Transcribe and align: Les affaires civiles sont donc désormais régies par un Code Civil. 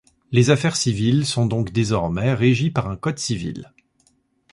Les 0.31 0.49
affaires 0.49 0.77
civiles 0.77 1.27
sont 1.27 1.45
donc 1.45 1.71
désormais 1.73 2.33
régies 2.33 2.71
par 2.71 2.89
un 2.89 2.95
Code 2.97 3.19
Civil. 3.19 3.71